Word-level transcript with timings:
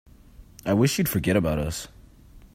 I 0.65 0.73
wish 0.73 0.97
you'd 0.97 1.07
forget 1.07 1.35
about 1.37 1.59
us. 1.59 1.87